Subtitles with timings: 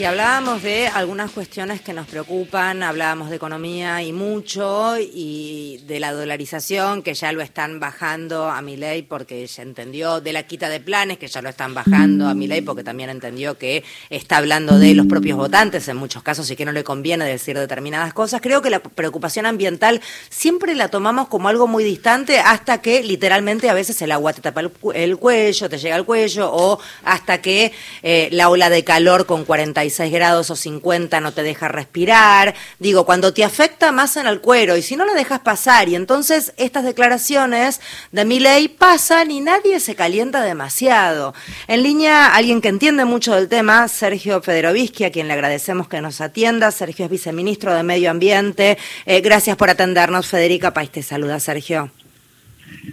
[0.00, 6.00] Y hablábamos de algunas cuestiones que nos preocupan, hablábamos de economía y mucho, y de
[6.00, 10.44] la dolarización, que ya lo están bajando a mi ley porque ya entendió, de la
[10.44, 13.84] quita de planes, que ya lo están bajando a mi ley porque también entendió que
[14.08, 17.58] está hablando de los propios votantes en muchos casos y que no le conviene decir
[17.58, 18.40] determinadas cosas.
[18.40, 23.68] Creo que la preocupación ambiental siempre la tomamos como algo muy distante hasta que literalmente
[23.68, 24.62] a veces el agua te tapa
[24.94, 27.72] el, cuello, te llega al cuello, o hasta que
[28.02, 32.54] eh, la ola de calor con 45 6 grados o 50 no te deja respirar.
[32.78, 35.94] Digo, cuando te afecta más en el cuero y si no lo dejas pasar y
[35.94, 37.80] entonces estas declaraciones
[38.12, 41.34] de mi ley pasan y nadie se calienta demasiado.
[41.68, 46.00] En línea, alguien que entiende mucho del tema, Sergio Federovisky, a quien le agradecemos que
[46.00, 46.70] nos atienda.
[46.70, 48.78] Sergio es viceministro de Medio Ambiente.
[49.06, 50.26] Eh, gracias por atendernos.
[50.26, 51.90] Federica País te saluda, Sergio.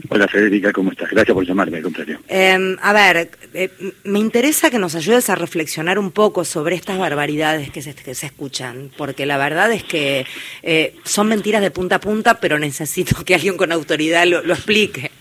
[0.09, 1.09] Hola Federica, ¿cómo estás?
[1.09, 2.19] Gracias por llamarme, al contrario.
[2.27, 3.69] Em, a ver, eh,
[4.05, 7.93] me interesa que nos ayudes a reflexionar un poco sobre estas barbaridades que se,
[8.25, 10.25] escuchan, porque la verdad es que
[10.63, 14.53] eh, son mentiras de punta a punta, pero necesito que alguien con autoridad lo, lo
[14.53, 15.11] explique.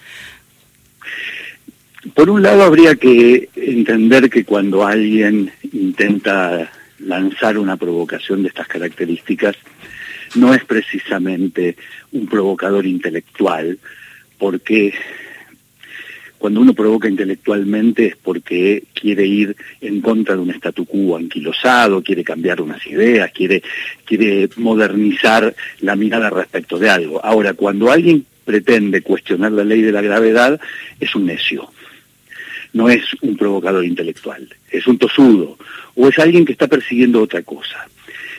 [2.14, 6.70] Por un lado habría que entender que cuando alguien intenta
[7.00, 9.56] lanzar una provocación de estas características,
[10.36, 11.76] no es precisamente
[12.12, 13.78] un provocador intelectual,
[14.38, 14.94] porque
[16.38, 22.02] cuando uno provoca intelectualmente es porque quiere ir en contra de un statu quo anquilosado,
[22.02, 23.62] quiere cambiar unas ideas, quiere,
[24.04, 27.24] quiere modernizar la mirada respecto de algo.
[27.24, 30.60] Ahora, cuando alguien pretende cuestionar la ley de la gravedad,
[31.00, 31.70] es un necio.
[32.74, 35.56] No es un provocador intelectual, es un tosudo,
[35.94, 37.88] o es alguien que está persiguiendo otra cosa.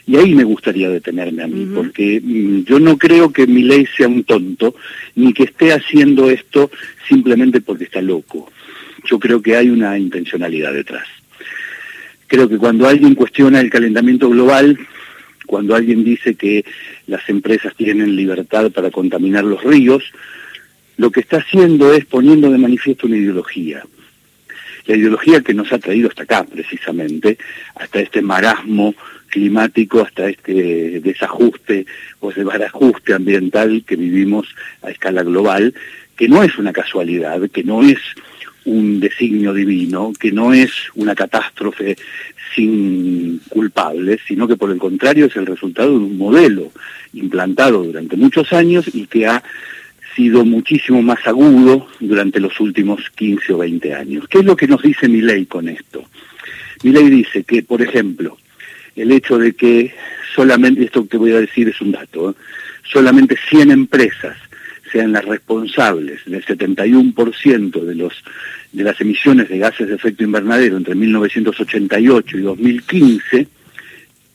[0.07, 3.85] Y ahí me gustaría detenerme a mí, porque mm, yo no creo que mi ley
[3.97, 4.73] sea un tonto,
[5.15, 6.71] ni que esté haciendo esto
[7.09, 8.49] simplemente porque está loco.
[9.03, 11.05] Yo creo que hay una intencionalidad detrás.
[12.27, 14.79] Creo que cuando alguien cuestiona el calentamiento global,
[15.45, 16.63] cuando alguien dice que
[17.07, 20.03] las empresas tienen libertad para contaminar los ríos,
[20.95, 23.83] lo que está haciendo es poniendo de manifiesto una ideología.
[24.87, 27.37] La ideología que nos ha traído hasta acá, precisamente,
[27.75, 28.95] hasta este marasmo
[29.27, 31.85] climático hasta este desajuste
[32.21, 34.47] o desbarajuste ambiental que vivimos
[34.81, 35.73] a escala global,
[36.15, 37.99] que no es una casualidad, que no es
[38.65, 41.97] un designio divino, que no es una catástrofe
[42.55, 46.71] sin culpables, sino que por el contrario es el resultado de un modelo
[47.13, 49.43] implantado durante muchos años y que ha
[50.17, 54.27] sido muchísimo más agudo durante los últimos 15 o 20 años.
[54.27, 56.03] ¿Qué es lo que nos dice mi ley con esto?
[56.81, 58.35] Mi ley dice que, por ejemplo,
[58.95, 59.93] el hecho de que
[60.35, 62.33] solamente, esto que voy a decir es un dato, ¿eh?
[62.83, 64.35] solamente 100 empresas
[64.91, 68.13] sean las responsables del 71% de, los,
[68.71, 73.47] de las emisiones de gases de efecto invernadero entre 1988 y 2015,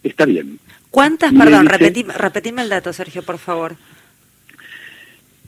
[0.04, 0.60] está bien.
[0.90, 3.76] ¿Cuántas, perdón, repetime el dato, Sergio, por favor?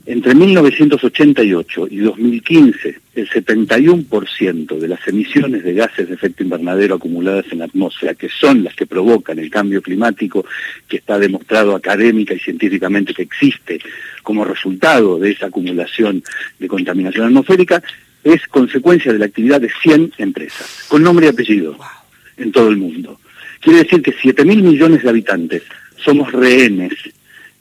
[0.07, 7.47] Entre 1988 y 2015, el 71% de las emisiones de gases de efecto invernadero acumuladas
[7.51, 10.45] en la atmósfera, que son las que provocan el cambio climático,
[10.87, 13.81] que está demostrado académica y científicamente que existe
[14.23, 16.23] como resultado de esa acumulación
[16.59, 17.83] de contaminación atmosférica,
[18.23, 21.79] es consecuencia de la actividad de 100 empresas, con nombre y apellido,
[22.37, 23.21] en todo el mundo.
[23.59, 25.63] Quiere decir que 7 mil millones de habitantes
[25.97, 26.93] somos rehenes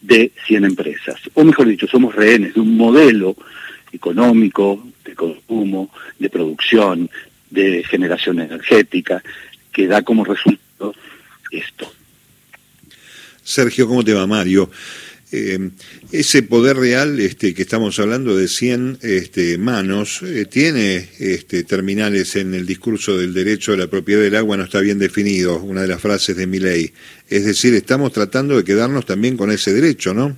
[0.04, 1.16] de 100 empresas.
[1.34, 3.36] O mejor dicho, somos rehenes de un modelo
[3.92, 7.10] económico, de consumo, de producción,
[7.50, 9.24] de generación energética,
[9.72, 10.94] que da como resultado
[11.52, 11.92] esto.
[13.44, 14.70] Sergio, ¿cómo te va Mario?
[15.36, 15.72] Eh,
[16.12, 22.36] ese poder real este, que estamos hablando de 100 este, manos eh, tiene este, terminales
[22.36, 25.82] en el discurso del derecho a la propiedad del agua, no está bien definido, una
[25.82, 26.94] de las frases de mi ley.
[27.30, 30.38] Es decir, estamos tratando de quedarnos también con ese derecho, ¿no?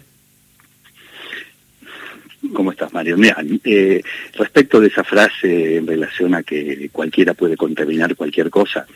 [2.54, 3.18] ¿Cómo estás, Mario?
[3.18, 4.02] Mira, eh,
[4.38, 8.88] respecto de esa frase en relación a que cualquiera puede contaminar cualquier cosa,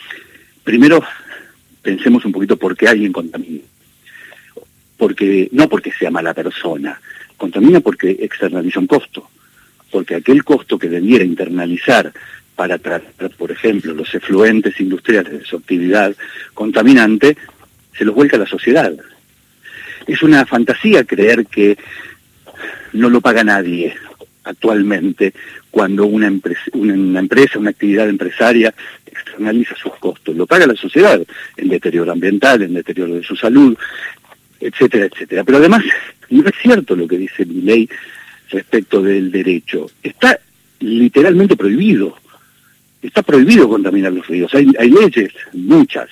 [0.64, 1.04] primero
[1.82, 3.64] pensemos un poquito por qué alguien contamina
[5.00, 7.00] porque no porque sea mala persona,
[7.38, 9.30] contamina porque externaliza un costo,
[9.90, 12.12] porque aquel costo que debiera internalizar
[12.54, 16.14] para tratar, por ejemplo, los efluentes industriales de su actividad
[16.54, 17.38] contaminante,
[17.98, 18.94] se los vuelca a la sociedad.
[20.06, 21.78] Es una fantasía creer que
[22.92, 23.96] no lo paga nadie
[24.44, 25.34] actualmente
[25.72, 28.74] cuando una empresa, una, empresa, una actividad empresaria
[29.06, 30.36] externaliza sus costos.
[30.36, 31.22] Lo paga la sociedad
[31.56, 33.78] en deterioro ambiental, en deterioro de su salud,
[34.60, 35.44] etcétera, etcétera.
[35.44, 35.84] Pero además,
[36.30, 37.90] no es cierto lo que dice mi ley
[38.50, 39.90] respecto del derecho.
[40.04, 40.40] Está
[40.80, 42.18] literalmente prohibido.
[43.02, 44.54] Está prohibido contaminar los ríos.
[44.54, 46.10] Hay, hay leyes, muchas,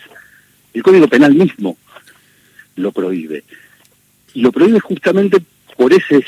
[0.73, 1.77] El Código Penal mismo
[2.77, 3.44] lo prohíbe.
[4.33, 5.39] Y lo prohíbe justamente
[5.75, 6.23] por ese,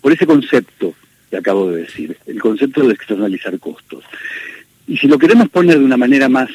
[0.00, 0.94] por ese concepto
[1.28, 4.04] que acabo de decir, el concepto de externalizar costos.
[4.86, 6.50] Y si lo queremos poner de una manera más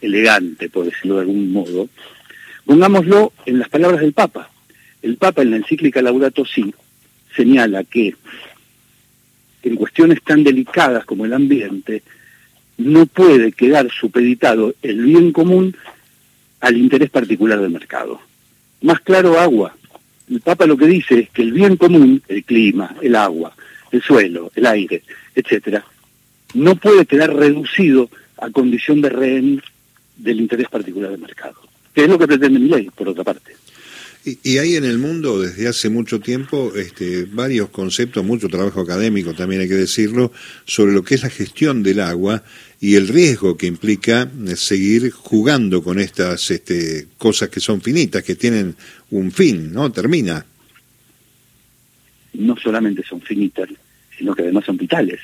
[0.00, 1.88] elegante, por decirlo de algún modo,
[2.64, 4.50] pongámoslo en las palabras del Papa.
[5.02, 6.74] El Papa en la encíclica Laudato Si
[7.34, 8.14] señala que
[9.62, 12.02] en cuestiones tan delicadas como el ambiente,
[12.76, 15.74] no puede quedar supeditado el bien común
[16.60, 18.20] al interés particular del mercado.
[18.82, 19.74] Más claro, agua.
[20.30, 23.54] El Papa lo que dice es que el bien común, el clima, el agua,
[23.90, 25.02] el suelo, el aire,
[25.34, 25.84] etcétera,
[26.54, 28.08] no puede quedar reducido
[28.38, 29.62] a condición de rehén
[30.16, 31.56] del interés particular del mercado,
[31.94, 33.52] que es lo que pretende mi ley, por otra parte.
[34.24, 39.34] Y, hay en el mundo desde hace mucho tiempo este, varios conceptos, mucho trabajo académico
[39.34, 40.32] también hay que decirlo,
[40.64, 42.42] sobre lo que es la gestión del agua
[42.80, 48.22] y el riesgo que implica eh, seguir jugando con estas este, cosas que son finitas,
[48.22, 48.74] que tienen
[49.10, 49.92] un fin, ¿no?
[49.92, 50.44] Termina.
[52.32, 53.68] No solamente son finitas,
[54.16, 55.20] sino que además son vitales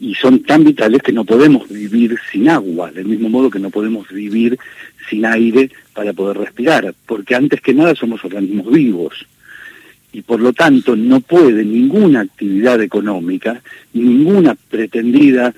[0.00, 3.68] y son tan vitales que no podemos vivir sin agua, del mismo modo que no
[3.68, 4.58] podemos vivir
[5.08, 9.26] sin aire para poder respirar, porque antes que nada somos organismos vivos
[10.12, 13.60] y por lo tanto no puede ninguna actividad económica,
[13.92, 15.54] ninguna pretendida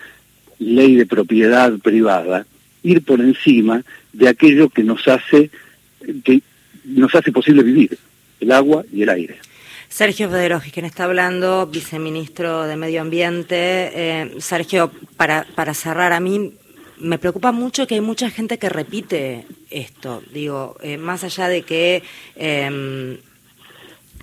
[0.59, 2.45] ley de propiedad privada
[2.83, 5.51] ir por encima de aquello que nos hace
[6.25, 6.43] que
[6.85, 7.97] nos hace posible vivir,
[8.41, 9.37] el agua y el aire.
[9.93, 13.91] Sergio Federoji, quien está hablando, viceministro de Medio Ambiente.
[13.93, 16.55] Eh, Sergio, para, para cerrar, a mí
[16.97, 20.23] me preocupa mucho que hay mucha gente que repite esto.
[20.33, 22.03] Digo, eh, más allá de que
[22.37, 23.19] em,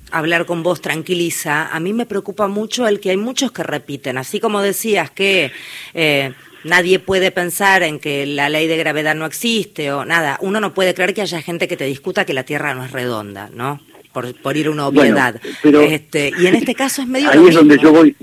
[0.09, 4.17] hablar con vos tranquiliza, a mí me preocupa mucho el que hay muchos que repiten.
[4.17, 5.51] Así como decías que
[5.93, 6.33] eh,
[6.63, 10.73] nadie puede pensar en que la ley de gravedad no existe o nada, uno no
[10.73, 13.79] puede creer que haya gente que te discuta que la Tierra no es redonda, ¿no?
[14.13, 15.39] Por, ir a una obviedad.
[15.61, 17.29] pero este, y en este caso es medio...
[17.29, 18.15] Ahí es donde yo voy,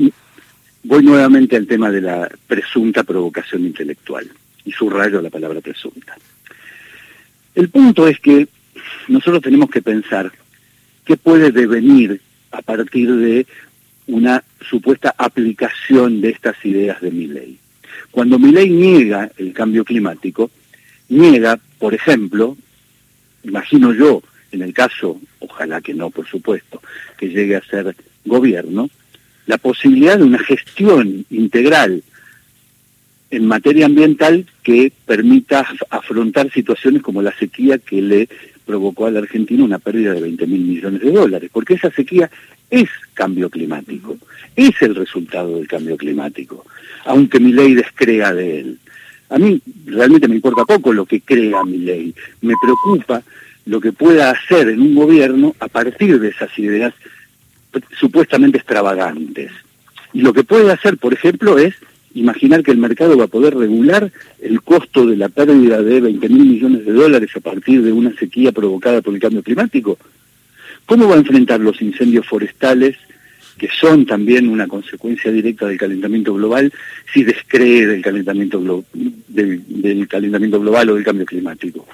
[0.83, 4.29] voy nuevamente al tema de la presunta provocación intelectual,
[4.65, 6.17] y subrayo la palabra presunta.
[7.55, 8.49] El punto es que
[9.09, 10.33] nosotros tenemos que pensar
[11.05, 13.47] qué puede devenir a partir de
[14.09, 17.59] una supuesta aplicación de estas ideas de mi ley.
[18.11, 20.51] Cuando mi ley niega el cambio climático,
[21.09, 22.57] niega, por ejemplo,
[23.43, 24.23] imagino yo,
[24.53, 26.83] en el caso, ojalá que no, por supuesto,
[27.19, 27.95] que llegue a ser
[28.25, 28.89] gobierno,
[29.47, 32.03] la posibilidad de una gestión integral
[33.31, 38.29] en materia ambiental que permita afrontar situaciones como la sequía que le
[38.65, 42.31] provocó a la Argentina una pérdida de 20 mil millones de dólares, porque esa sequía
[42.71, 44.17] es cambio climático,
[44.55, 46.67] es el resultado del cambio climático,
[47.05, 48.79] aunque mi ley descrea de él.
[49.29, 53.23] A mí realmente me importa poco lo que crea mi ley, me preocupa
[53.67, 56.95] lo que pueda hacer en un gobierno a partir de esas ideas
[57.99, 59.51] supuestamente extravagantes.
[60.13, 61.75] Y lo que puede hacer, por ejemplo, es
[62.15, 64.11] imaginar que el mercado va a poder regular
[64.41, 68.17] el costo de la pérdida de 20 mil millones de dólares a partir de una
[68.17, 69.99] sequía provocada por el cambio climático.
[70.87, 72.97] ¿Cómo va a enfrentar los incendios forestales,
[73.59, 76.73] que son también una consecuencia directa del calentamiento global,
[77.13, 81.87] si descree del calentamiento, del calentamiento global o del cambio climático?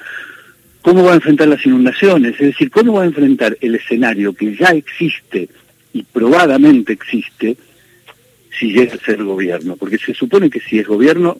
[0.82, 2.34] ¿Cómo va a enfrentar las inundaciones?
[2.34, 5.48] Es decir, ¿cómo va a enfrentar el escenario que ya existe
[5.92, 7.56] y probadamente existe
[8.58, 9.76] si llega a ser gobierno?
[9.76, 11.38] Porque se supone que si es gobierno,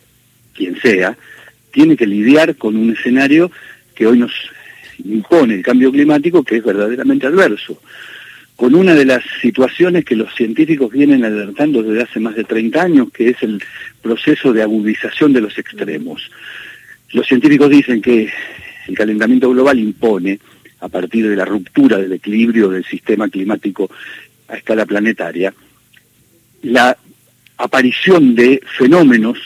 [0.54, 1.18] quien sea,
[1.72, 3.50] tiene que lidiar con un escenario
[3.96, 4.32] que hoy nos
[5.04, 7.80] impone el cambio climático que es verdaderamente adverso.
[8.54, 12.80] Con una de las situaciones que los científicos vienen alertando desde hace más de 30
[12.80, 13.61] años, que es el
[14.00, 16.30] proceso de agudización de los extremos.
[17.11, 18.30] Los científicos dicen que
[18.88, 20.38] el calentamiento global impone,
[20.80, 23.88] a partir de la ruptura del equilibrio del sistema climático
[24.48, 25.54] a escala planetaria,
[26.62, 26.96] la
[27.56, 29.38] aparición de fenómenos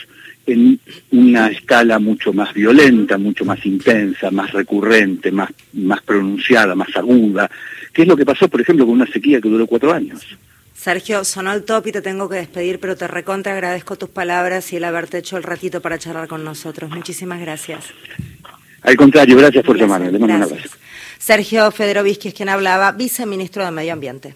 [0.47, 0.79] en
[1.11, 7.51] una escala mucho más violenta, mucho más intensa, más recurrente, más, más pronunciada, más aguda,
[7.93, 10.25] que es lo que pasó, por ejemplo, con una sequía que duró cuatro años.
[10.73, 14.71] Sergio, sonó el top y te tengo que despedir, pero te recontra agradezco tus palabras
[14.71, 16.89] y el haberte hecho el ratito para charlar con nosotros.
[16.91, 17.85] Muchísimas gracias.
[18.87, 20.09] Al contrario, gracias por llamarme.
[20.09, 20.69] Le mando un abrazo.
[21.19, 24.33] Sergio Federovisky es quien hablaba, viceministro de Medio Ambiente.